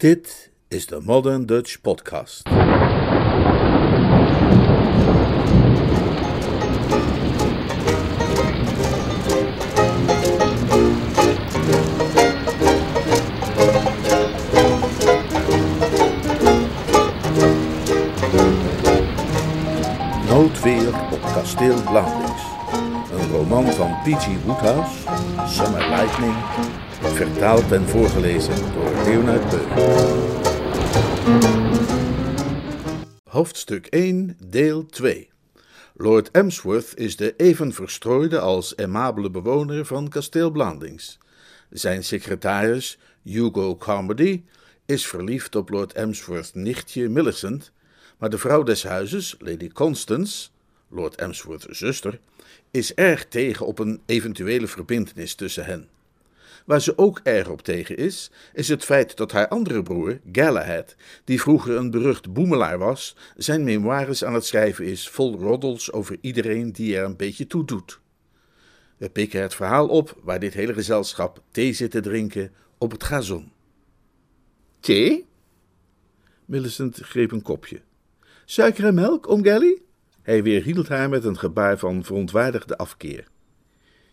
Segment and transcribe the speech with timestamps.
[0.00, 2.48] Dit is de Modern Dutch Podcast.
[20.28, 22.42] Noodweer op kasteel Blandings.
[23.12, 24.44] Een roman van P.G.
[24.44, 24.98] Woodhouse,
[25.46, 26.34] Summer Lightning,
[27.12, 29.68] vertaald en voorgelezen door Leonard Beuk.
[33.24, 35.30] Hoofdstuk 1, deel 2.
[35.94, 41.18] Lord Emsworth is de even verstrooide als aimabele bewoner van kasteel Blandings.
[41.70, 44.42] Zijn secretaris, Hugo Carmody,
[44.86, 47.72] is verliefd op Lord Emsworth's nichtje Millicent,
[48.18, 50.48] maar de vrouw des huizes, Lady Constance,
[50.88, 52.20] Lord Emsworth's zuster,
[52.70, 55.88] is erg tegen op een eventuele verbintenis tussen hen.
[56.66, 60.94] Waar ze ook erg op tegen is, is het feit dat haar andere broer, Galahad,
[61.24, 66.16] die vroeger een berucht boemelaar was, zijn memoires aan het schrijven is vol roddels over
[66.20, 68.00] iedereen die er een beetje toe doet.
[68.96, 73.04] We pikken het verhaal op waar dit hele gezelschap thee zit te drinken op het
[73.04, 73.52] gazon.
[74.80, 75.26] Thee?
[76.44, 77.80] Millicent greep een kopje.
[78.44, 79.82] Suiker en melk, om Gally?
[80.22, 83.28] Hij weerhield haar met een gebaar van verontwaardigde afkeer.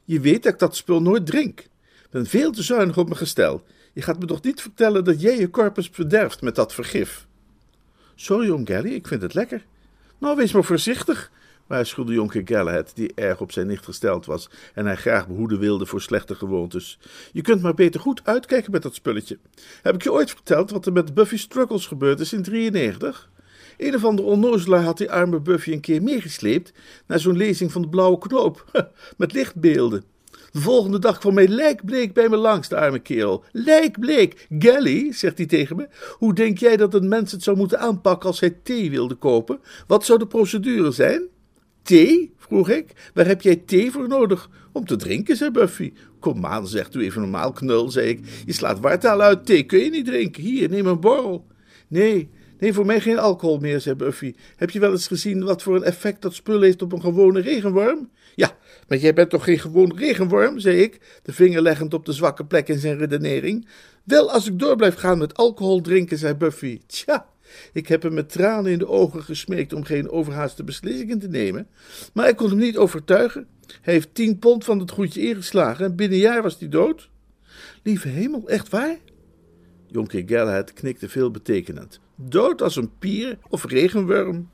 [0.03, 1.67] Je weet dat ik dat spul nooit drink.
[2.09, 3.63] Ben veel te zuinig op mijn gestel.
[3.93, 7.27] Je gaat me toch niet vertellen dat jij je corpus verderft met dat vergif?
[8.15, 9.65] Sorry, oom Gally, ik vind het lekker.
[10.17, 11.31] Nou, wees maar voorzichtig,
[11.67, 15.85] waarschuwde jonker Galahad, die erg op zijn nicht gesteld was en hij graag behoeden wilde
[15.85, 16.99] voor slechte gewoontes.
[17.31, 19.37] Je kunt maar beter goed uitkijken met dat spulletje.
[19.81, 23.29] Heb ik je ooit verteld wat er met Buffy Struggles gebeurd is in 93?
[23.77, 26.73] Een of andere onnozelaar had die arme Buffy een keer meegesleept
[27.05, 28.65] naar zo'n lezing van de Blauwe Knoop,
[29.17, 30.03] met lichtbeelden.
[30.51, 33.43] De volgende dag kwam hij lijkbleek bij me langs, de arme kerel.
[33.51, 34.47] Lijkbleek.
[34.59, 38.29] Gally, zegt hij tegen me, hoe denk jij dat een mens het zou moeten aanpakken
[38.29, 39.59] als hij thee wilde kopen?
[39.87, 41.27] Wat zou de procedure zijn?
[41.81, 42.33] Thee?
[42.37, 43.11] vroeg ik.
[43.13, 44.49] Waar heb jij thee voor nodig?
[44.71, 45.93] Om te drinken, zei Buffy.
[46.19, 48.19] Kom aan, zegt u even normaal, knul, zei ik.
[48.45, 50.43] Je slaat wartaal uit, thee kun je niet drinken.
[50.43, 51.45] Hier, neem een borrel.
[51.87, 52.29] Nee,
[52.59, 54.33] nee, voor mij geen alcohol meer, zei Buffy.
[54.55, 57.39] Heb je wel eens gezien wat voor een effect dat spul heeft op een gewone
[57.39, 58.09] regenworm?
[58.43, 62.13] Ja, maar jij bent toch geen gewoon regenworm, zei ik, de vinger leggend op de
[62.13, 63.67] zwakke plek in zijn redenering.
[64.03, 66.81] Wel, als ik door blijf gaan met alcohol drinken, zei Buffy.
[66.87, 67.25] Tja,
[67.73, 71.67] ik heb hem met tranen in de ogen gesmeekt om geen overhaaste beslissingen te nemen,
[72.13, 73.47] maar ik kon hem niet overtuigen.
[73.81, 77.09] Hij heeft tien pond van het goedje ingeslagen en binnen een jaar was hij dood.
[77.83, 78.97] Lieve hemel, echt waar?
[79.87, 81.99] Jonker Galahad knikte veelbetekenend.
[82.15, 84.49] Dood als een pier of regenworm.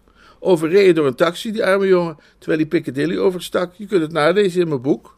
[0.46, 3.74] Overreden door een taxi, die arme jongen, terwijl hij Piccadilly overstak.
[3.74, 5.18] Je kunt het nalezen in mijn boek.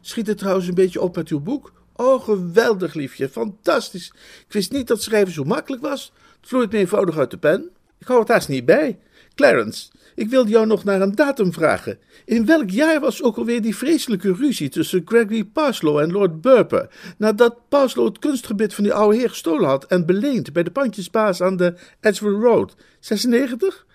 [0.00, 1.72] Schiet het trouwens een beetje op met uw boek?
[1.96, 4.12] Oh, geweldig, liefje, fantastisch.
[4.46, 6.12] Ik wist niet dat schrijven zo makkelijk was.
[6.40, 7.70] Het vloeit me eenvoudig uit de pen.
[7.98, 8.98] Ik hou het haast niet bij.
[9.34, 11.98] Clarence, ik wilde jou nog naar een datum vragen.
[12.24, 16.88] In welk jaar was ook alweer die vreselijke ruzie tussen Gregory Parslow en Lord Burper,
[17.18, 21.42] nadat Parslow het kunstgebit van die oude heer gestolen had en beleend bij de pandjesbaas
[21.42, 22.74] aan de Edgewood Road?
[23.00, 23.85] 96?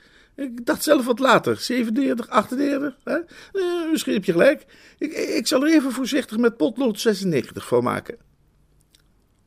[0.41, 2.97] Ik dacht zelf wat later, 97, 98.
[3.03, 3.13] Hè?
[3.13, 4.65] Eh, misschien heb je gelijk.
[4.97, 8.17] Ik, ik zal er even voorzichtig met potlood 96 van maken.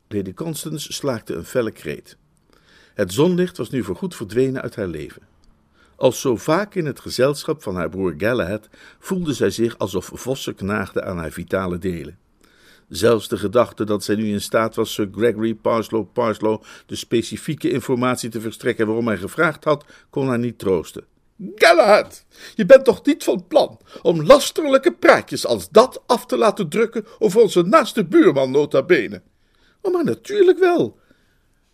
[0.07, 2.17] Lady Constance slaakte een felle kreet.
[2.93, 5.21] Het zonlicht was nu voorgoed verdwenen uit haar leven.
[5.95, 8.69] Als zo vaak in het gezelschap van haar broer Galahad
[8.99, 12.17] voelde zij zich alsof vossen knaagden aan haar vitale delen.
[12.89, 17.69] Zelfs de gedachte dat zij nu in staat was Sir Gregory Parslow Parslow de specifieke
[17.69, 21.05] informatie te verstrekken waarom hij gevraagd had, kon haar niet troosten.
[21.55, 22.25] Galahad,
[22.55, 27.05] je bent toch niet van plan om lasterlijke praatjes als dat af te laten drukken
[27.19, 29.21] over onze naaste buurman nota bene?
[29.81, 30.99] Oh, maar natuurlijk wel.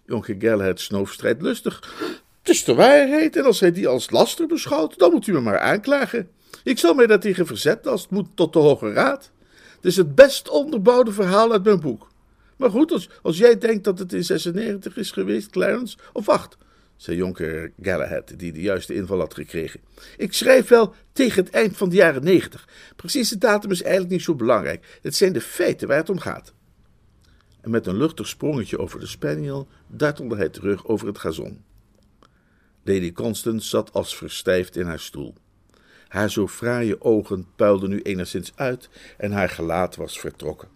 [0.06, 1.94] Jonker Galahad snoof strijdlustig.
[2.40, 5.40] Het is de waarheid, en als hij die als laster beschouwt, dan moet u me
[5.40, 6.30] maar aanklagen.
[6.64, 9.32] Ik zal mij daartegen verzetten als het moet tot de Hoge Raad.
[9.81, 12.08] Het is het best onderbouwde verhaal uit mijn boek.
[12.58, 16.57] Maar goed, als, als jij denkt dat het in 96 is geweest, Clarence, of wacht,
[16.95, 19.80] zei jonker Galahad, die de juiste inval had gekregen.
[20.18, 22.68] Ik schrijf wel tegen het eind van de jaren 90.
[22.95, 25.00] Precieze datum is eigenlijk niet zo belangrijk.
[25.01, 26.54] Het zijn de feiten waar het om gaat.
[27.62, 31.63] En met een luchtig sprongetje over de spaniel dartelde hij terug over het gazon.
[32.83, 35.36] Lady Constance zat als verstijfd in haar stoel.
[36.12, 40.68] Haar zo fraaie ogen puilden nu enigszins uit en haar gelaat was vertrokken.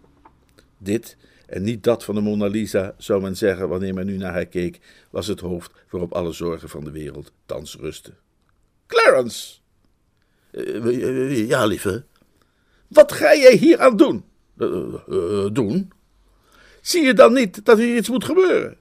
[0.78, 1.16] Dit
[1.46, 4.46] en niet dat van de Mona Lisa, zou men zeggen wanneer men nu naar haar
[4.46, 4.80] keek,
[5.10, 8.16] was het hoofd waarop alle zorgen van de wereld thans rusten.
[8.86, 9.58] Clarence!
[10.52, 12.04] Uh, ja, lieve.
[12.88, 14.24] Wat ga jij hier aan doen?
[14.58, 15.92] Uh, doen?
[16.80, 18.78] Zie je dan niet dat hier iets moet gebeuren?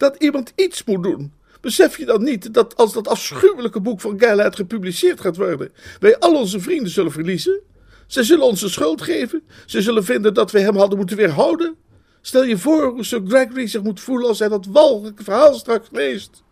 [0.00, 1.32] dat iemand iets moet doen.
[1.60, 6.18] Besef je dan niet dat als dat afschuwelijke boek van Galahad gepubliceerd gaat worden, wij
[6.18, 7.60] al onze vrienden zullen verliezen?
[8.06, 9.42] Ze zullen ons de schuld geven.
[9.66, 11.76] Ze zullen vinden dat we hem hadden moeten weerhouden.
[12.20, 15.88] Stel je voor hoe Sir Gregory zich moet voelen als hij dat walgelijke verhaal straks
[15.92, 16.42] leest.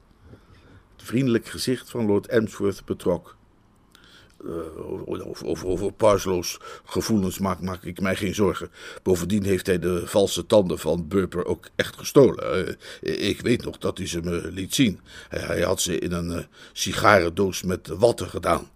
[0.97, 3.38] Het vriendelijk gezicht van Lord Emsworth betrok.
[4.45, 4.53] Uh,
[5.07, 8.71] over, over, Parslows gevoelens maak, maak, ik mij geen zorgen.
[9.03, 12.77] Bovendien heeft hij de valse tanden van Burper ook echt gestolen.
[13.01, 15.01] Uh, ik weet nog dat hij ze me liet zien.
[15.29, 16.39] Hij, had ze in een uh,
[16.73, 18.69] sigarendoos met watten gedaan.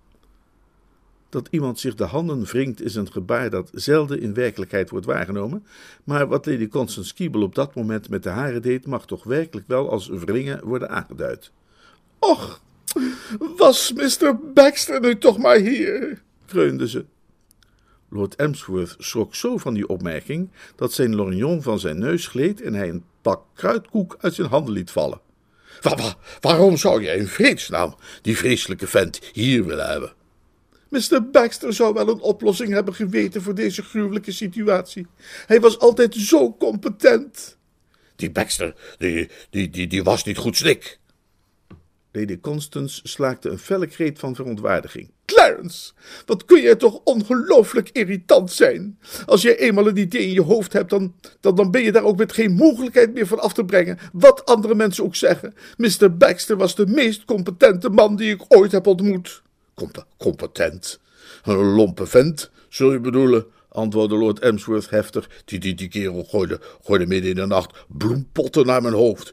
[1.29, 5.67] Dat iemand zich de handen wringt is een gebaar dat zelden in werkelijkheid wordt waargenomen,
[6.05, 9.67] maar wat Lady Constance Keeble op dat moment met de haren deed, mag toch werkelijk
[9.69, 11.51] wel als wringen worden aangeduid.
[12.19, 12.61] Och,
[13.57, 14.39] was Mr.
[14.55, 17.05] Baxter nu toch maar hier, kreunde ze.
[18.09, 22.75] Lord Emsworth schrok zo van die opmerking dat zijn lorgnon van zijn neus gleed en
[22.75, 25.21] hij een pak kruidkoek uit zijn handen liet vallen.
[25.81, 30.13] Waar, waarom zou jij in vredesnaam die vreselijke vent hier willen hebben?
[30.89, 31.31] Mr.
[31.31, 35.07] Baxter zou wel een oplossing hebben geweten voor deze gruwelijke situatie.
[35.47, 37.59] Hij was altijd zo competent.
[38.17, 40.99] Die Baxter, die, die, die, die was niet goed slik.
[42.13, 45.11] Lady Constance slaakte een felle kreet van verontwaardiging.
[45.25, 45.93] Clarence,
[46.27, 48.99] wat kun je toch ongelooflijk irritant zijn.
[49.27, 52.05] Als je eenmaal een idee in je hoofd hebt, dan, dan, dan ben je daar
[52.05, 53.99] ook met geen mogelijkheid meer van af te brengen.
[54.13, 55.55] Wat andere mensen ook zeggen.
[55.77, 56.17] Mr.
[56.17, 59.43] Baxter was de meest competente man die ik ooit heb ontmoet.
[59.75, 61.01] Comp competent.
[61.43, 63.47] Een lompe vent, zul je bedoelen?
[63.73, 65.29] Antwoordde Lord Emsworth heftig.
[65.45, 69.33] Die, die, die kerel gooide, gooide midden in de nacht bloempotten naar mijn hoofd.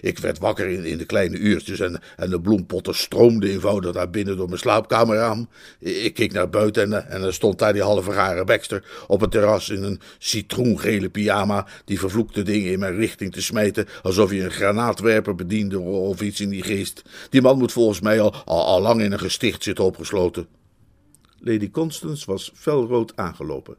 [0.00, 4.36] Ik, werd wakker in, de kleine uurtjes en, en de bloempotten stroomden eenvoudig naar binnen
[4.36, 5.48] door mijn slaapkamerraam.
[5.78, 9.30] Ik keek naar buiten en, en er stond daar die halve rare Baxter op het
[9.30, 14.44] terras in een citroengele pyjama die vervloekte dingen in mijn richting te smijten alsof hij
[14.44, 17.02] een granaatwerper bediende of iets in die geest.
[17.30, 20.59] Die man moet volgens mij al, al, al lang in een gesticht zitten opgesloten.
[21.42, 23.76] Lady Constance was felrood aangelopen.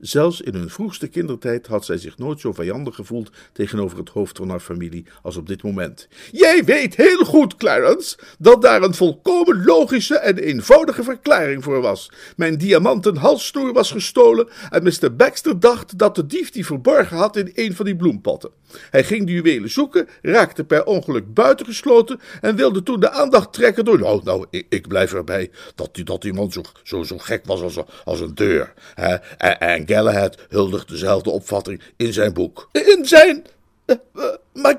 [0.00, 4.36] Zelfs in hun vroegste kindertijd had zij zich nooit zo vijandig gevoeld tegenover het hoofd
[4.36, 6.08] van haar familie als op dit moment.
[6.32, 12.12] Jij weet heel goed, Clarence, dat daar een volkomen logische en eenvoudige verklaring voor was.
[12.36, 15.16] Mijn diamanten halssnoer was gestolen en Mr.
[15.16, 18.50] Baxter dacht dat de dief die verborgen had in een van die bloempotten.
[18.90, 23.84] Hij ging de juwelen zoeken, raakte per ongeluk buitengesloten en wilde toen de aandacht trekken
[23.84, 23.98] door...
[23.98, 27.46] Nou, nou, ik, ik blijf erbij dat die, dat die man zo, zo, zo gek
[27.46, 28.72] was als, als een deur.
[28.94, 29.14] Hè?
[29.14, 32.68] En, en Galahad huldigt dezelfde opvatting in zijn boek.
[32.72, 33.44] In zijn...
[33.86, 34.76] Uh, uh, maar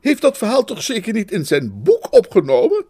[0.00, 2.84] heeft dat verhaal toch zeker niet in zijn boek opgenomen?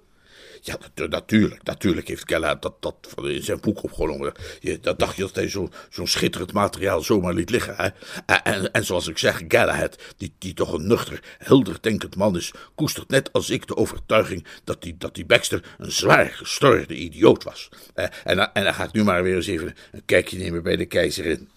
[0.63, 0.79] Ja,
[1.09, 4.33] natuurlijk, natuurlijk heeft Galahad dat, dat in zijn boek opgenomen.
[4.81, 7.75] Dat dacht je dat hij zo'n zo schitterend materiaal zomaar liet liggen.
[7.77, 7.89] Hè?
[8.27, 12.53] En, en, zoals ik zeg, Galahad, die, die toch een nuchter, helder denkend man is,
[12.75, 17.43] koestert net als ik de overtuiging dat die, dat die Baxter een zwaar gestoorde idioot
[17.43, 17.69] was.
[17.95, 20.77] En, en, en dan ga ik nu maar weer eens even een kijkje nemen bij
[20.77, 21.49] de keizerin.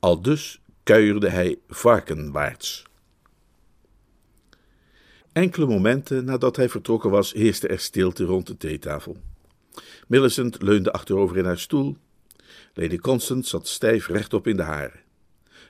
[0.00, 2.84] Al dus kuierde hij varkenwaarts.
[5.34, 9.16] Enkele momenten nadat hij vertrokken was, heerste er stilte rond de theetafel.
[10.06, 11.96] Millicent leunde achterover in haar stoel.
[12.74, 15.00] Lady Constance zat stijf rechtop in de haren.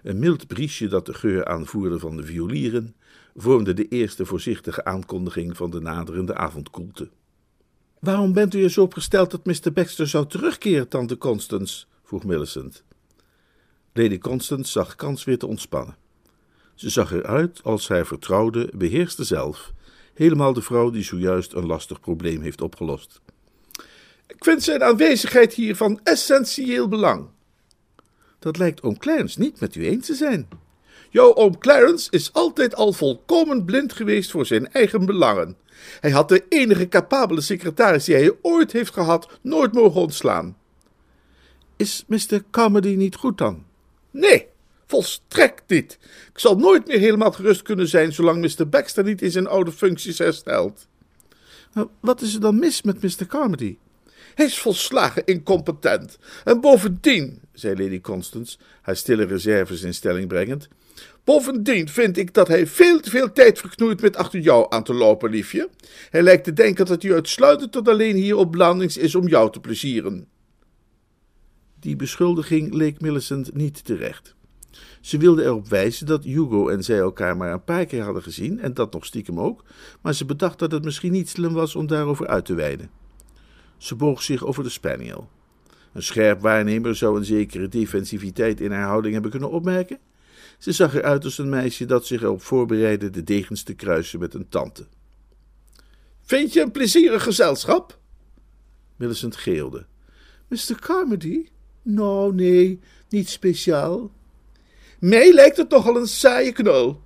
[0.03, 2.95] Een mild briesje dat de geur aanvoerde van de violieren
[3.37, 7.09] vormde de eerste voorzichtige aankondiging van de naderende avondkoelte.
[7.99, 9.73] Waarom bent u er zo op gesteld dat Mr.
[9.73, 11.87] Baxter zou terugkeren, tante Constance?
[12.03, 12.85] vroeg Millicent.
[13.93, 15.97] Lady Constance zag kans weer te ontspannen.
[16.75, 19.73] Ze zag eruit als zij vertrouwde, beheerste zelf,
[20.15, 23.21] helemaal de vrouw die zojuist een lastig probleem heeft opgelost.
[24.27, 27.29] Ik vind zijn aanwezigheid hier van essentieel belang.
[28.39, 30.49] Dat lijkt oom Clarence niet met u eens te zijn.
[31.11, 35.57] Jouw oom Clarence is altijd al volkomen blind geweest voor zijn eigen belangen.
[36.01, 40.57] Hij had de enige capabele secretaris die hij ooit heeft gehad nooit mogen ontslaan.
[41.77, 42.43] Is Mr.
[42.51, 43.65] Carmody niet goed dan?
[44.11, 44.47] Nee,
[44.87, 45.99] volstrekt niet.
[46.33, 48.69] Ik zal nooit meer helemaal gerust kunnen zijn zolang Mr.
[48.69, 50.87] Baxter niet in zijn oude functies herstelt.
[51.73, 53.27] Nou, wat is er dan mis met Mr.
[53.27, 53.77] Carmody?
[54.35, 56.19] Hij is volslagen incompetent.
[56.45, 60.69] En bovendien, zei Lady Constance, haar stille reserves in stelling brengend,
[61.25, 64.95] bovendien vind ik dat hij veel te veel tijd verknoeit met achter jou aan te
[64.95, 65.69] lopen, liefje.
[66.11, 69.53] Hij lijkt te denken dat hij uitsluitend tot alleen hier op Blandings is om jou
[69.53, 70.27] te plezieren.
[71.81, 74.35] Die beschuldiging leek Millicent niet terecht.
[75.01, 78.61] Ze wilde erop wijzen dat Hugo en zij elkaar maar een paar keer hadden gezien,
[78.61, 79.65] en dat nog stiekem ook,
[80.01, 82.91] maar ze bedacht dat het misschien niet slim was om daarover uit te wijden.
[83.77, 85.29] Ze boog zich over de spaniel.
[85.93, 89.99] Een scherp waarnemer zou een zekere defensiviteit in haar houding hebben kunnen opmerken.
[90.59, 94.35] Ze zag eruit als een meisje dat zich erop voorbereidde de degens te kruisen met
[94.35, 94.87] een tante.
[96.23, 97.99] Vind je een plezierig gezelschap?
[98.97, 99.87] Millicent geelde.
[100.49, 100.81] Mr.
[100.81, 101.49] Carmody?
[101.83, 104.11] Nou, nee, niet speciaal.
[105.05, 107.01] Mij lijkt het toch al een saaie knul.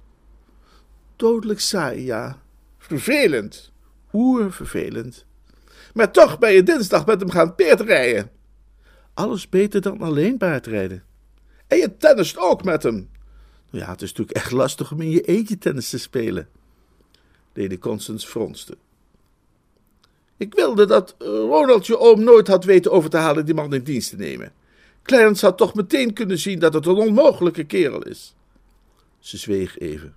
[1.17, 2.39] Dodelijk saai, ja.
[2.79, 3.73] Vervelend.
[4.13, 5.25] Oervervelend.
[5.95, 8.31] Maar toch ben je dinsdag met hem gaan paardrijden.
[9.15, 11.05] Alles beter dan alleen paardrijden.
[11.67, 13.11] En je tennist ook met hem.
[13.71, 16.49] Nou ja, het is natuurlijk echt lastig om in je eentje tennis te spelen.
[17.53, 18.77] Lady Constance fronste.
[20.37, 23.83] Ik wilde dat Ronald je oom nooit had weten over te halen die man in
[23.83, 24.53] dienst te nemen.
[25.09, 28.35] Clarence had toch meteen kunnen zien dat het een onmogelijke kerel is.
[29.19, 30.17] Ze zweeg even.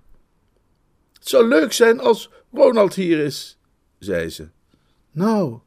[1.12, 3.58] Het zou leuk zijn als Ronald hier is,
[3.98, 4.48] zei ze.
[5.10, 5.58] Nou,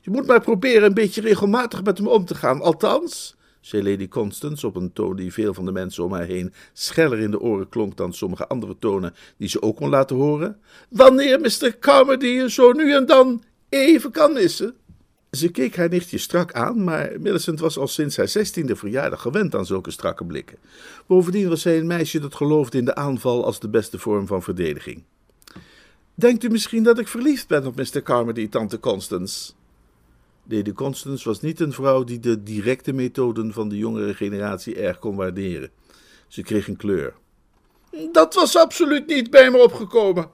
[0.00, 2.60] je moet maar proberen een beetje regelmatig met hem om te gaan.
[2.60, 6.52] Althans, zei Lady Constance op een toon die veel van de mensen om haar heen
[6.72, 10.60] scheller in de oren klonk dan sommige andere tonen die ze ook kon laten horen.
[10.88, 11.78] Wanneer Mr.
[11.78, 14.76] Carmody je zo nu en dan even kan missen.
[15.36, 19.54] Ze keek haar nichtje strak aan, maar Millicent was al sinds haar zestiende verjaardag gewend
[19.54, 20.58] aan zulke strakke blikken.
[21.06, 24.42] Bovendien was zij een meisje dat geloofde in de aanval als de beste vorm van
[24.42, 25.02] verdediging.
[26.14, 28.02] Denkt u misschien dat ik verliefd ben op Mr.
[28.02, 29.52] Carmody, tante Constance?
[30.48, 34.98] Lady Constance was niet een vrouw die de directe methoden van de jongere generatie erg
[34.98, 35.70] kon waarderen.
[36.28, 37.14] Ze kreeg een kleur.
[38.12, 40.30] Dat was absoluut niet bij me opgekomen.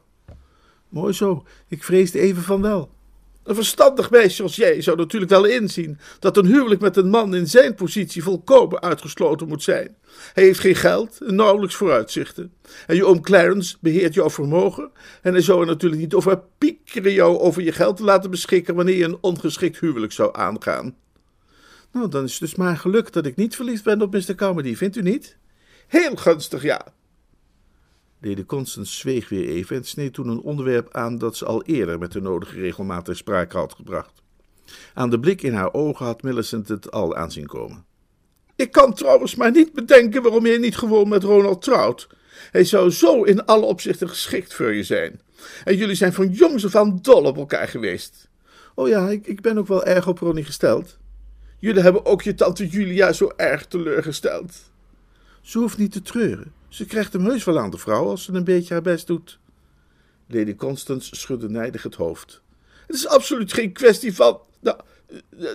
[0.89, 2.97] Mooi zo, ik vreesde even van wel.
[3.49, 7.35] Een verstandig meisje als jij zou natuurlijk wel inzien dat een huwelijk met een man
[7.35, 9.97] in zijn positie volkomen uitgesloten moet zijn.
[10.33, 12.53] Hij heeft geen geld en nauwelijks vooruitzichten.
[12.87, 14.91] En je oom Clarence beheert jouw vermogen
[15.23, 18.75] en hij zou er natuurlijk niet over piekeren jou over je geld te laten beschikken
[18.75, 20.97] wanneer je een ongeschikt huwelijk zou aangaan.
[21.93, 24.35] Nou, dan is het dus maar geluk dat ik niet verliefd ben op Mr.
[24.35, 25.37] Carmody, vindt u niet?
[25.87, 26.87] Heel gunstig, ja.
[28.21, 31.99] Lady Constance zweeg weer even en sneed toen een onderwerp aan dat ze al eerder
[31.99, 34.23] met de nodige regelmaat sprake had gebracht.
[34.95, 37.85] Aan de blik in haar ogen had Millicent het al aanzien komen.
[38.57, 42.09] Ik kan trouwens maar niet bedenken waarom je niet gewoon met Ronald trouwt.
[42.51, 45.21] Hij zou zo in alle opzichten geschikt voor je zijn.
[45.65, 48.29] En jullie zijn van jongs af aan dol op elkaar geweest.
[48.75, 50.99] Oh ja, ik, ik ben ook wel erg op Ronnie gesteld.
[51.59, 54.53] Jullie hebben ook je tante Julia zo erg teleurgesteld.
[55.41, 56.53] Ze hoeft niet te treuren.
[56.69, 59.39] Ze krijgt hem heus wel aan de vrouw als ze een beetje haar best doet.
[60.27, 62.43] Lady Constance schudde nijdig het hoofd.
[62.87, 64.41] Het is absoluut geen kwestie van.
[64.61, 64.79] Nou,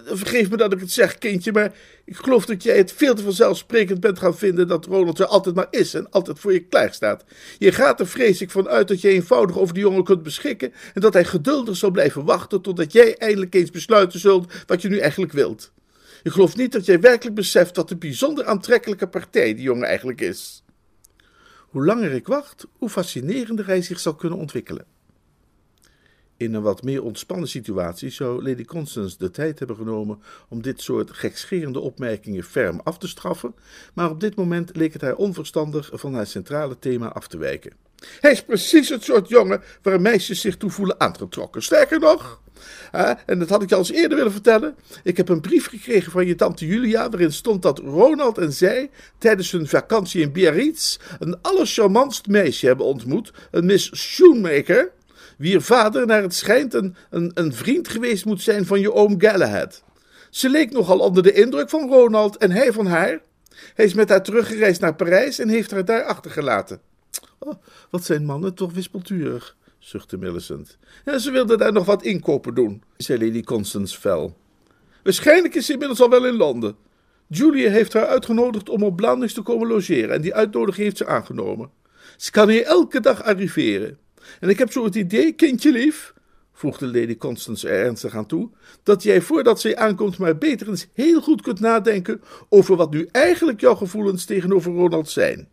[0.06, 1.74] vergeef me dat ik het zeg, kindje, maar
[2.06, 5.56] ik geloof dat jij het veel te vanzelfsprekend bent gaan vinden dat Ronald er altijd
[5.56, 7.24] maar is en altijd voor je klaar staat.
[7.58, 10.74] Je gaat er vrees ik van uit dat je eenvoudig over die jongen kunt beschikken
[10.94, 14.90] en dat hij geduldig zal blijven wachten totdat jij eindelijk eens besluiten zult wat je
[14.90, 15.72] nu eigenlijk wilt.
[16.24, 20.22] Ik geloof niet dat jij werkelijk beseft wat een bijzonder aantrekkelijke partij die jongen eigenlijk
[20.22, 20.63] is.
[21.74, 24.86] Hoe langer ik wacht, hoe fascinerender hij zich zal kunnen ontwikkelen.
[26.44, 30.82] In een wat meer ontspannen situatie zou Lady Constance de tijd hebben genomen om dit
[30.82, 33.56] soort gekscherende opmerkingen ferm af te straffen,
[33.94, 37.72] maar op dit moment leek het haar onverstandig van haar centrale thema af te wijken.
[38.20, 41.64] Hij is precies het soort jongen waar meisjes zich toe voelen aangetrokken.
[41.64, 42.42] Sterker nog,
[43.26, 44.76] en dat had ik je al eens eerder willen vertellen.
[45.04, 48.90] Ik heb een brief gekregen van je tante Julia, waarin stond dat Ronald en zij
[49.18, 54.92] tijdens hun vakantie in Biarritz een allercharmantst meisje hebben ontmoet, een Miss Shoemaker,
[55.44, 59.84] wier vader naar het schijnt een, een, vriend geweest moet zijn van je oom Galahad.
[60.30, 63.22] Ze leek nogal onder de indruk van Ronald en hij van haar.
[63.74, 66.82] Hij is met haar teruggereisd naar Parijs en heeft haar daar achtergelaten.
[67.40, 67.54] Oh,
[67.90, 70.78] wat zijn mannen toch wispelturig, zuchtte Millicent.
[71.06, 74.38] Ja, ze wilde daar nog wat inkopen doen, zei Lady Constance fel.
[75.04, 76.76] Waarschijnlijk is ze inmiddels al wel in Londen.
[77.28, 81.06] Julia heeft haar uitgenodigd om op Blandings te komen logeren en die uitnodiging heeft ze
[81.06, 81.70] aangenomen.
[82.18, 83.98] Ze kan hier elke dag arriveren.
[84.40, 86.14] En ik heb zo het idee, kindje lief,
[86.54, 88.50] voegde Lady Constance er ernstig aan toe,
[88.84, 93.08] dat jij voordat zij aankomt maar beter eens heel goed kunt nadenken over wat nu
[93.12, 95.48] eigenlijk jouw gevoelens tegenover Ronald zijn.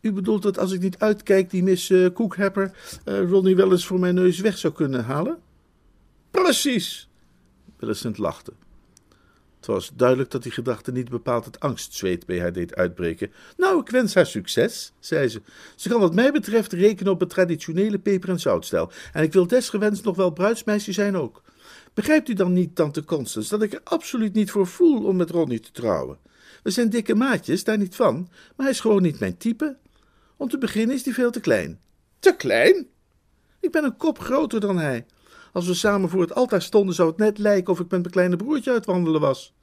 [0.00, 2.72] U bedoelt dat als ik niet uitkijk, die Miss uh, Cook-Hepper
[3.04, 5.38] uh, Ronnie wel eens voor mijn neus weg zou kunnen halen?
[6.30, 7.08] Precies.
[7.78, 8.52] Millicent lachte.
[9.62, 13.32] Het was duidelijk dat die gedachte niet bepaald het angstzweet bij haar deed uitbreken.
[13.56, 15.42] Nou, ik wens haar succes, zei ze.
[15.76, 18.90] Ze kan wat mij betreft rekenen op het traditionele peper- en zoutstijl.
[19.12, 21.42] En ik wil desgewenst nog wel bruidsmeisje zijn ook.
[21.94, 25.30] Begrijpt u dan niet, tante Constance, dat ik er absoluut niet voor voel om met
[25.30, 26.18] Ronnie te trouwen?
[26.62, 29.76] We zijn dikke maatjes, daar niet van, maar hij is gewoon niet mijn type.
[30.36, 31.80] Om te beginnen is hij veel te klein.
[32.18, 32.86] Te klein?
[33.60, 35.06] Ik ben een kop groter dan hij.
[35.52, 38.12] Als we samen voor het altaar stonden, zou het net lijken of ik met mijn
[38.12, 39.54] kleine broertje uitwandelen was.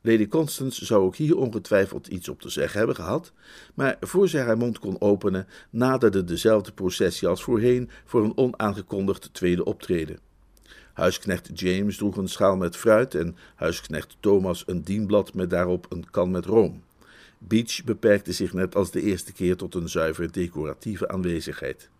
[0.00, 3.32] Lady Constance zou ook hier ongetwijfeld iets op te zeggen hebben gehad,
[3.74, 9.34] maar voor zij haar mond kon openen, naderde dezelfde processie als voorheen voor een onaangekondigd
[9.34, 10.18] tweede optreden.
[10.92, 16.10] Huisknecht James droeg een schaal met fruit en huisknecht Thomas een dienblad met daarop een
[16.10, 16.82] kan met room.
[17.38, 21.90] Beach beperkte zich net als de eerste keer tot een zuiver decoratieve aanwezigheid.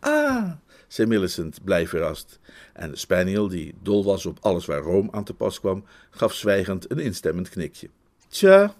[0.00, 0.50] Ah,
[0.88, 2.38] zei Millicent, blij verrast.
[2.72, 6.34] En de spaniel, die dol was op alles waar room aan te pas kwam, gaf
[6.34, 7.88] zwijgend een instemmend knikje.
[8.28, 8.74] Tja,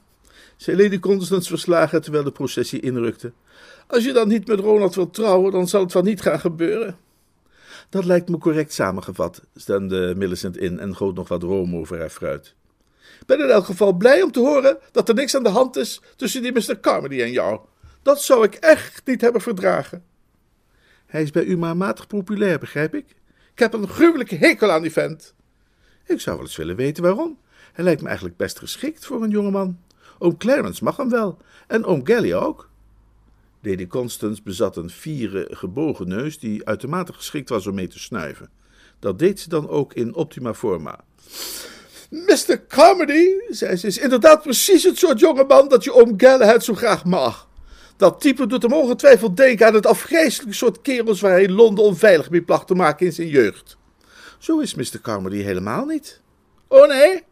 [0.56, 3.32] zei Lady Constance verslagen terwijl de processie inrukte.
[3.86, 6.96] Als je dan niet met Ronald wilt trouwen, dan zal het wel niet gaan gebeuren.
[7.88, 12.10] Dat lijkt me correct samengevat, stemde Millicent in en goot nog wat room over haar
[12.10, 12.54] fruit.
[13.26, 16.00] Ben in elk geval blij om te horen dat er niks aan de hand is
[16.16, 16.80] tussen die Mr.
[16.80, 17.60] Carmody en jou.
[18.02, 20.04] Dat zou ik echt niet hebben verdragen.
[21.12, 23.06] Hij is bij u maar matig populair, begrijp ik?
[23.52, 25.34] Ik heb een gruwelijke hekel aan die vent.
[26.06, 27.38] Ik zou wel eens willen weten waarom.
[27.72, 29.78] Hij lijkt me eigenlijk best geschikt voor een jongeman.
[30.18, 32.68] Oom Clarence mag hem wel, en oom Gally ook.
[33.60, 38.50] Lady Constance bezat een fiere, gebogen neus die uitermate geschikt was om mee te snuiven.
[38.98, 41.04] Dat deed ze dan ook in optima forma.
[42.10, 42.66] Mr.
[42.68, 47.04] Carmody, zei ze, is inderdaad precies het soort jongeman dat je oom Galahad zo graag
[47.04, 47.50] mag.
[47.96, 52.30] Dat type doet hem ongetwijfeld denken aan het afgrijzelijke soort kerels waar hij Londen onveilig
[52.30, 53.76] mee placht te maken in zijn jeugd.
[54.38, 55.00] Zo is Mr.
[55.02, 56.20] Carmody helemaal niet.
[56.68, 57.22] Oh nee?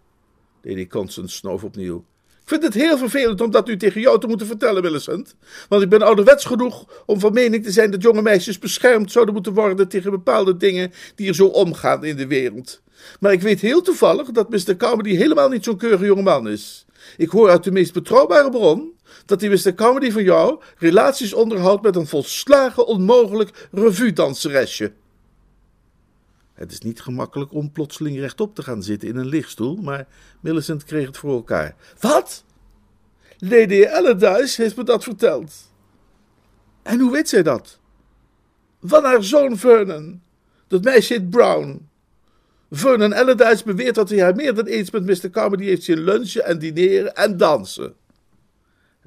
[0.62, 2.05] Lady Constance snoof opnieuw.
[2.43, 5.35] Ik vind het heel vervelend om dat nu tegen jou te moeten vertellen, Millicent.
[5.69, 9.35] Want ik ben ouderwets genoeg om van mening te zijn dat jonge meisjes beschermd zouden
[9.35, 12.83] moeten worden tegen bepaalde dingen die er zo omgaan in de wereld.
[13.21, 14.76] Maar ik weet heel toevallig dat Mr.
[14.76, 16.87] Carmody helemaal niet zo'n keurige jongeman is.
[17.17, 18.93] Ik hoor uit de meest betrouwbare bron
[19.26, 19.75] dat die Mr.
[19.75, 24.93] Carmody van jou relaties onderhoudt met een volslagen onmogelijk revue-danseresje.
[26.55, 30.07] Het is niet gemakkelijk om plotseling rechtop te gaan zitten in een lichtstoel, maar
[30.40, 31.76] Millicent kreeg het voor elkaar.
[32.00, 32.45] Wat?
[33.38, 35.52] Lady Allardyce heeft me dat verteld.
[36.83, 37.79] En hoe weet zij dat?
[38.83, 40.23] Van haar zoon Vernon.
[40.69, 41.88] Dat meisje heet Brown.
[42.70, 45.31] Vernon Allardyce beweert dat hij haar meer dan eens met Mr.
[45.31, 47.94] Carmody heeft zien lunchen en dineren en dansen.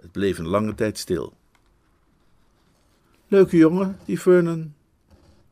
[0.03, 1.33] Het bleef een lange tijd stil.
[3.27, 4.73] Leuke jongen, die Vernon,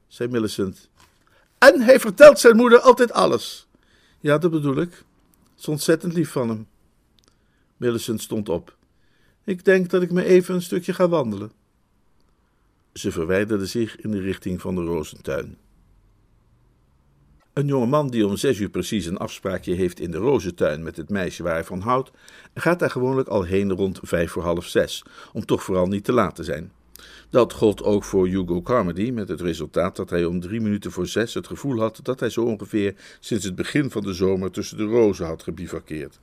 [0.07, 0.89] zei Millicent.
[1.57, 3.67] En hij vertelt zijn moeder altijd alles.
[4.19, 4.91] Ja, dat bedoel ik.
[4.91, 6.67] Het is ontzettend lief van hem.
[7.77, 8.77] Millicent stond op.
[9.43, 11.51] Ik denk dat ik me even een stukje ga wandelen.
[12.93, 15.57] Ze verwijderde zich in de richting van de rozentuin.
[17.53, 20.97] Een jonge man die om zes uur precies een afspraakje heeft in de rozentuin met
[20.97, 22.11] het meisje waar hij van houdt,
[22.53, 26.11] gaat daar gewoonlijk al heen rond vijf voor half zes, om toch vooral niet te
[26.11, 26.71] laat te zijn.
[27.29, 31.07] Dat gold ook voor Hugo Carmody, met het resultaat dat hij om drie minuten voor
[31.07, 34.77] zes het gevoel had dat hij zo ongeveer sinds het begin van de zomer tussen
[34.77, 36.19] de rozen had gebivakkeerd.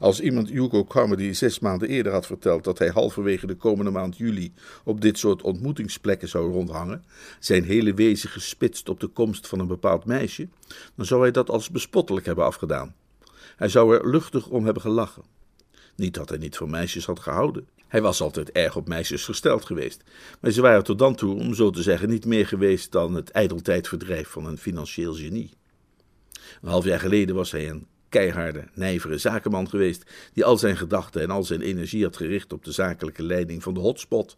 [0.00, 4.16] Als iemand Hugo Carmody zes maanden eerder had verteld dat hij halverwege de komende maand
[4.16, 4.52] juli
[4.84, 7.04] op dit soort ontmoetingsplekken zou rondhangen,
[7.40, 10.48] zijn hele wezen gespitst op de komst van een bepaald meisje,
[10.94, 12.94] dan zou hij dat als bespottelijk hebben afgedaan.
[13.56, 15.22] Hij zou er luchtig om hebben gelachen.
[15.96, 17.68] Niet dat hij niet van meisjes had gehouden.
[17.88, 20.02] Hij was altijd erg op meisjes gesteld geweest,
[20.40, 23.30] maar ze waren tot dan toe, om zo te zeggen, niet meer geweest dan het
[23.30, 25.50] ijdeltijdverdrijf van een financieel genie.
[26.62, 31.22] Een half jaar geleden was hij een keiharde, nijvere zakenman geweest, die al zijn gedachten
[31.22, 34.36] en al zijn energie had gericht op de zakelijke leiding van de hotspot.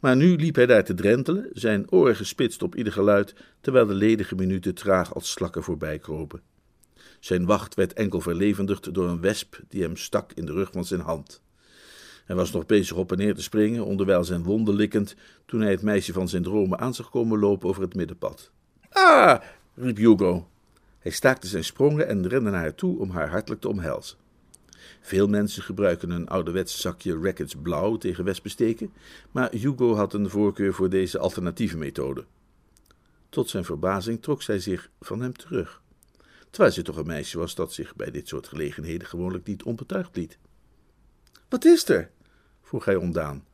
[0.00, 3.94] Maar nu liep hij daar te drentelen, zijn oren gespitst op ieder geluid, terwijl de
[3.94, 6.40] ledige minuten traag als slakken voorbij kropen.
[7.20, 10.84] Zijn wacht werd enkel verlevendigd door een wesp die hem stak in de rug van
[10.84, 11.42] zijn hand.
[12.24, 15.14] Hij was nog bezig op en neer te springen, onderwijl zijn wonden likkend,
[15.46, 18.50] toen hij het meisje van zijn dromen aan zag komen lopen over het middenpad.
[18.90, 19.40] Ah,
[19.74, 20.51] riep Hugo.
[21.02, 24.18] Hij staakte zijn sprongen en rende naar haar toe om haar hartelijk te omhelzen.
[25.00, 28.92] Veel mensen gebruiken een ouderwets zakje Rackets blauw tegen wespensteken,
[29.30, 32.24] maar Hugo had een voorkeur voor deze alternatieve methode.
[33.28, 35.82] Tot zijn verbazing trok zij zich van hem terug,
[36.50, 40.16] terwijl ze toch een meisje was dat zich bij dit soort gelegenheden gewoonlijk niet onbetuigd
[40.16, 40.38] liet.
[41.48, 42.10] Wat is er?
[42.62, 43.44] vroeg hij ontdaan.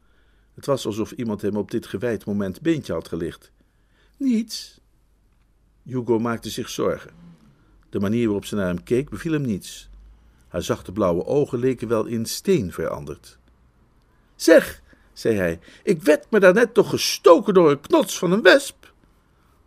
[0.55, 3.53] Het was alsof iemand hem op dit gewijd moment beentje had gelicht.
[4.17, 4.81] Niets.
[5.83, 7.11] Hugo maakte zich zorgen.
[7.89, 9.89] De manier waarop ze naar hem keek beviel hem niets.
[10.49, 13.39] Haar zachte blauwe ogen leken wel in steen veranderd.
[14.37, 18.93] Zeg, zei hij, ik werd me daarnet toch gestoken door een knots van een wesp.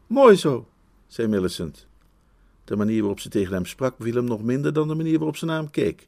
[0.08, 0.68] Mooi zo,
[1.08, 1.88] zei Millicent.
[2.64, 5.38] De manier waarop ze tegen hem sprak beviel hem nog minder dan de manier waarop
[5.38, 6.08] ze naar hem keek.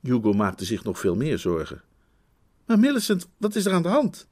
[0.00, 1.82] Hugo maakte zich nog veel meer zorgen.
[2.66, 4.28] Maar Millicent, wat is er aan de hand?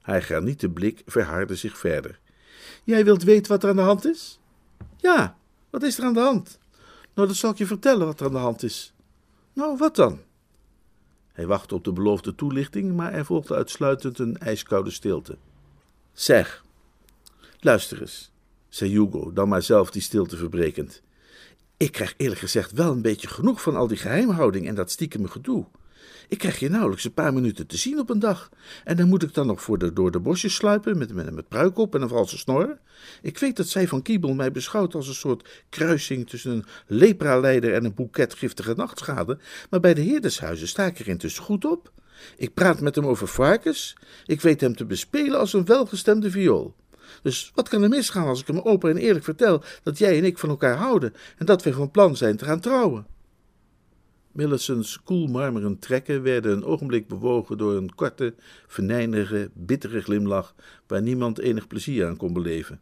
[0.00, 2.20] Haar granieten blik verhardde zich verder.
[2.84, 4.38] Jij wilt weten wat er aan de hand is?
[4.96, 5.36] Ja,
[5.74, 6.58] wat is er aan de hand?
[7.14, 8.92] Nou, dat zal ik je vertellen wat er aan de hand is.
[9.52, 10.20] Nou, wat dan?
[11.32, 15.36] Hij wachtte op de beloofde toelichting, maar er volgde uitsluitend een ijskoude stilte.
[16.12, 16.64] Zeg,
[17.58, 18.30] luister eens,
[18.68, 21.02] zei Hugo, dan maar zelf die stilte verbrekend.
[21.76, 25.28] Ik krijg eerlijk gezegd wel een beetje genoeg van al die geheimhouding en dat stiekeme
[25.28, 25.66] gedoe.
[26.28, 28.50] Ik krijg je nauwelijks een paar minuten te zien op een dag.
[28.84, 31.48] En dan moet ik dan nog voor de, door de bosjes sluipen met, met, met
[31.48, 32.78] pruik op en een valse snor.
[33.22, 37.74] Ik weet dat zij van Kiebel mij beschouwt als een soort kruising tussen een lepraleider
[37.74, 39.38] en een boeket giftige nachtschade.
[39.70, 41.92] Maar bij de heerdershuizen sta ik er intussen goed op.
[42.36, 43.96] Ik praat met hem over varkens.
[44.26, 46.74] Ik weet hem te bespelen als een welgestemde viool.
[47.22, 50.24] Dus wat kan er misgaan als ik hem open en eerlijk vertel dat jij en
[50.24, 53.06] ik van elkaar houden en dat we van plan zijn te gaan trouwen?
[54.34, 58.34] Millicent's koelmarmeren trekken werden een ogenblik bewogen door een korte,
[58.66, 60.54] venijnige, bittere glimlach
[60.86, 62.80] waar niemand enig plezier aan kon beleven.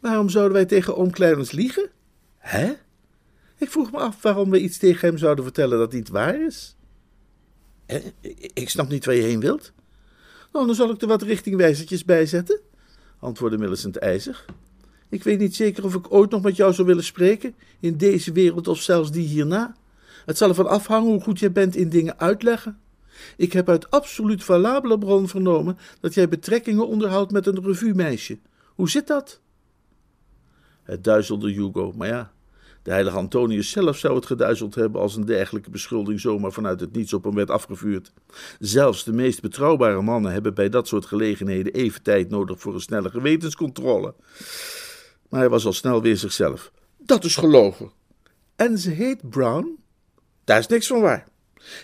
[0.00, 1.90] Waarom zouden wij tegen oom Clarence liegen?
[2.38, 2.72] Hè?
[3.58, 6.76] Ik vroeg me af waarom we iets tegen hem zouden vertellen dat niet waar is.
[8.54, 9.72] Ik snap niet waar je heen wilt.
[10.52, 12.60] Nou, dan zal ik er wat richtingwijzertjes bij zetten,
[13.18, 14.46] antwoordde Millicent ijzig.
[15.08, 18.32] Ik weet niet zeker of ik ooit nog met jou zou willen spreken, in deze
[18.32, 19.76] wereld of zelfs die hierna.
[20.24, 22.80] Het zal ervan afhangen hoe goed jij bent in dingen uitleggen.
[23.36, 28.38] Ik heb uit absoluut valabele bron vernomen dat jij betrekkingen onderhoudt met een revue-meisje.
[28.74, 29.40] Hoe zit dat?
[30.82, 32.32] Het duizelde Hugo, maar ja,
[32.82, 36.92] de heilige Antonius zelf zou het geduizeld hebben als een dergelijke beschuldiging zomaar vanuit het
[36.92, 38.12] niets op hem werd afgevuurd.
[38.58, 42.80] Zelfs de meest betrouwbare mannen hebben bij dat soort gelegenheden even tijd nodig voor een
[42.80, 44.14] snelle gewetenscontrole.
[45.28, 46.72] Maar hij was al snel weer zichzelf.
[46.98, 47.90] Dat is gelogen.
[48.56, 49.81] En ze heet Brown?
[50.44, 51.26] Daar is niks van waar.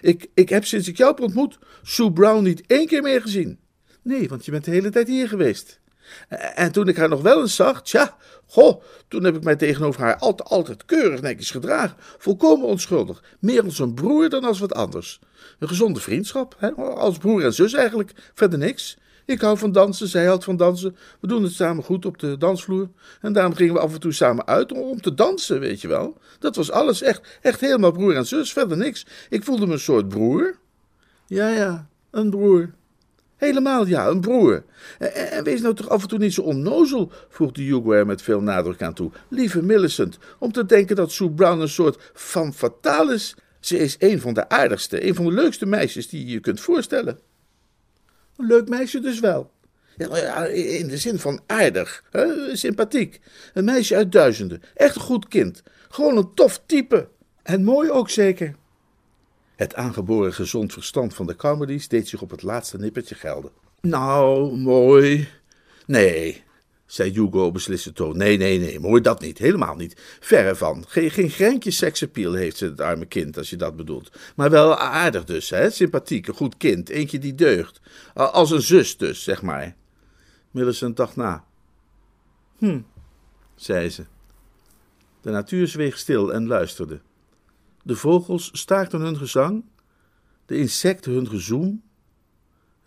[0.00, 3.58] Ik, ik heb sinds ik jou ontmoet Sue Brown niet één keer meer gezien.
[4.02, 5.80] Nee, want je bent de hele tijd hier geweest.
[6.54, 8.16] En toen ik haar nog wel eens zag, tja,
[8.46, 11.96] goh, toen heb ik mij tegenover haar altijd, altijd keurig netjes gedragen.
[11.98, 13.22] Volkomen onschuldig.
[13.40, 15.20] Meer als een broer dan als wat anders.
[15.58, 16.70] Een gezonde vriendschap, hè?
[16.74, 18.98] als broer en zus eigenlijk, verder niks.
[19.28, 20.96] Ik hou van dansen, zij houdt van dansen.
[21.20, 22.88] We doen het samen goed op de dansvloer.
[23.20, 26.16] En daarom gingen we af en toe samen uit om te dansen, weet je wel.
[26.38, 29.06] Dat was alles, echt, echt helemaal broer en zus, verder niks.
[29.28, 30.56] Ik voelde me een soort broer.
[31.26, 32.70] Ja, ja, een broer.
[33.36, 34.64] Helemaal ja, een broer.
[34.98, 38.40] En, wees nou toch af en toe niet zo onnozel, voegde Hugo er met veel
[38.40, 39.10] nadruk aan toe.
[39.28, 43.34] Lieve Millicent, om te denken dat Sue Brown een soort van fataal is.
[43.60, 46.60] Ze is een van de aardigste, een van de leukste meisjes die je je kunt
[46.60, 47.18] voorstellen.
[48.38, 49.50] Een leuk meisje dus wel.
[49.96, 52.56] Ja, in de zin van aardig, hè?
[52.56, 53.20] sympathiek.
[53.54, 54.62] Een meisje uit duizenden.
[54.74, 55.62] Echt een goed kind.
[55.88, 57.08] Gewoon een tof type.
[57.42, 58.54] En mooi ook zeker.
[59.56, 63.50] Het aangeboren gezond verstand van de comedies deed zich op het laatste nippertje gelden.
[63.80, 65.28] Nou, mooi.
[65.86, 66.44] Nee,
[66.88, 68.16] zei Hugo op besliste toon.
[68.16, 69.38] Nee, nee, nee, mooi dat niet.
[69.38, 70.18] Helemaal niet.
[70.20, 70.84] Verre van.
[70.88, 74.10] Geen, geen greintje seksappeal heeft ze, het arme kind, als je dat bedoelt.
[74.36, 75.70] Maar wel aardig dus, hè?
[75.70, 76.88] Sympathiek, een goed kind.
[76.88, 77.80] Eentje die deugt.
[78.14, 79.76] Als een zus dus, zeg maar.
[80.50, 81.44] Millicent dacht na.
[82.58, 82.80] Hm,
[83.54, 84.04] zei ze.
[85.20, 87.00] De natuur zweeg stil en luisterde.
[87.82, 89.64] De vogels staakten hun gezang,
[90.46, 91.82] de insecten hun gezoem,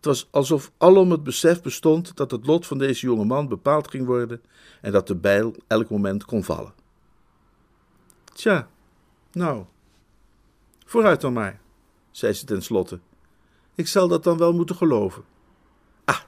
[0.02, 3.88] het was alsof alom het besef bestond dat het lot van deze jonge man bepaald
[3.88, 4.42] ging worden
[4.82, 6.74] en dat de bijl elk moment kon vallen.
[8.34, 8.68] Tja,
[9.32, 9.66] nou,
[10.86, 11.62] vooruit dan maar,
[12.12, 13.00] zei ze tenslotte.
[13.76, 15.24] Ik zal dat dan wel moeten geloven.
[16.06, 16.20] Ah,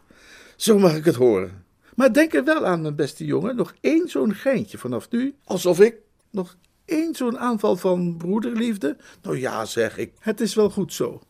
[0.56, 1.66] zo mag ik het horen.
[1.96, 5.80] Maar denk er wel aan, mijn beste jongen, nog één zo'n geintje vanaf nu, alsof
[5.80, 5.96] ik
[6.30, 6.56] nog
[6.86, 8.98] één zo'n aanval van broederliefde.
[9.22, 11.22] Nou ja, zeg ik, het is wel goed zo.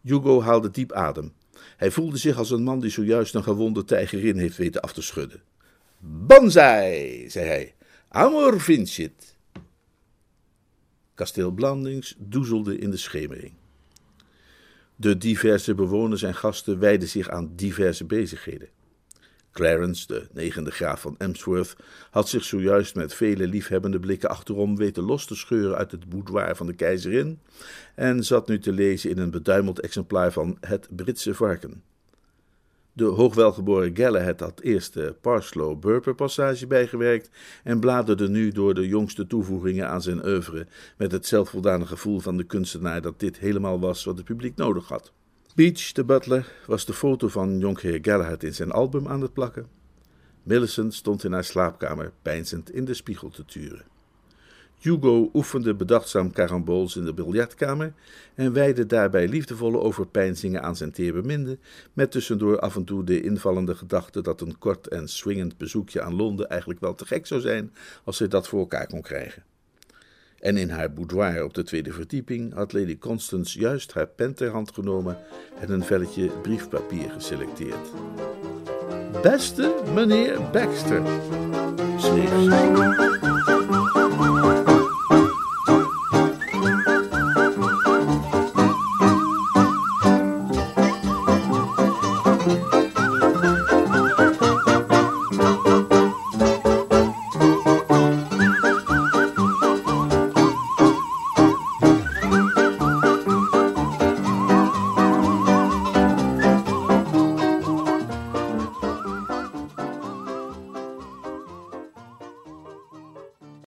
[0.00, 1.32] Hugo haalde diep adem.
[1.76, 5.02] Hij voelde zich als een man die zojuist een gewonde tijgerin heeft weten af te
[5.02, 5.42] schudden.
[5.98, 7.74] Banzai, zei hij.
[8.08, 9.36] Amor vincit.
[11.14, 13.52] Kasteel Blandings doezelde in de schemering.
[14.96, 18.68] De diverse bewoners en gasten wijden zich aan diverse bezigheden.
[19.52, 21.76] Clarence, de negende graaf van Emsworth,
[22.10, 26.56] had zich zojuist met vele liefhebbende blikken achterom weten los te scheuren uit het boudoir
[26.56, 27.38] van de keizerin
[27.94, 31.82] en zat nu te lezen in een beduimeld exemplaar van Het Britse Varken.
[32.92, 37.30] De hoogwelgeboren Galahad had eerst de Parslow-Burper-passage bijgewerkt
[37.64, 42.36] en bladerde nu door de jongste toevoegingen aan zijn oeuvre met het zelfvoldane gevoel van
[42.36, 45.12] de kunstenaar dat dit helemaal was wat het publiek nodig had.
[45.60, 49.66] Beach, de butler, was de foto van jonkheer Galahad in zijn album aan het plakken.
[50.42, 53.84] Millicent stond in haar slaapkamer peinzend in de spiegel te turen.
[54.78, 57.92] Hugo oefende bedachtzaam caramboles in de biljartkamer
[58.34, 61.58] en wijde daarbij liefdevolle overpeinzingen aan zijn teerbeminde,
[61.92, 66.14] met tussendoor af en toe de invallende gedachte dat een kort en swingend bezoekje aan
[66.14, 67.72] Londen eigenlijk wel te gek zou zijn
[68.04, 69.42] als hij dat voor elkaar kon krijgen.
[70.40, 74.50] En in haar boudoir op de tweede verdieping had Lady Constance juist haar pen ter
[74.50, 75.18] hand genomen
[75.60, 77.88] en een velletje briefpapier geselecteerd.
[79.22, 81.02] Beste meneer Baxter,
[81.96, 82.99] schreef ze.